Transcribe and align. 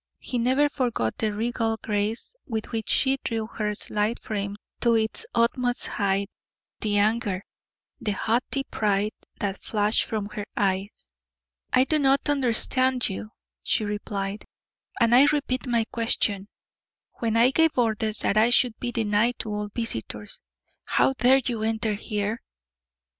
He 0.17 0.39
never 0.39 0.67
forgot 0.67 1.15
the 1.19 1.29
regal 1.31 1.77
grace 1.83 2.35
with 2.47 2.71
which 2.71 2.89
she 2.89 3.19
drew 3.23 3.45
her 3.45 3.75
slight 3.75 4.19
frame 4.19 4.55
to 4.79 4.95
its 4.95 5.27
utmost 5.35 5.85
height, 5.85 6.27
the 6.79 6.97
anger, 6.97 7.43
the 7.99 8.13
haughty 8.13 8.63
pride 8.63 9.11
that 9.39 9.61
flashed 9.61 10.03
from 10.05 10.27
her 10.29 10.47
eyes. 10.57 11.07
"I 11.71 11.83
do 11.83 11.99
not 11.99 12.31
understand 12.31 13.09
you," 13.09 13.29
she 13.61 13.85
replied; 13.85 14.43
"and 14.99 15.13
I 15.13 15.25
repeat 15.25 15.67
my 15.67 15.85
question; 15.91 16.47
when 17.19 17.37
I 17.37 17.51
gave 17.51 17.77
orders 17.77 18.17
that 18.21 18.37
I 18.37 18.49
should 18.49 18.79
be 18.79 18.91
denied 18.91 19.37
to 19.37 19.53
all 19.53 19.67
visitors, 19.67 20.41
how 20.83 21.13
dare 21.13 21.41
you 21.45 21.61
enter 21.61 21.93
here?" 21.93 22.41